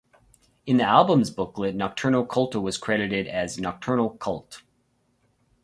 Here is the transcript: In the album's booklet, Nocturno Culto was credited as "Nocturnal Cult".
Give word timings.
In 0.65 0.77
the 0.77 0.83
album's 0.83 1.29
booklet, 1.29 1.77
Nocturno 1.77 2.25
Culto 2.25 2.59
was 2.59 2.75
credited 2.79 3.27
as 3.27 3.59
"Nocturnal 3.59 4.09
Cult". 4.09 4.63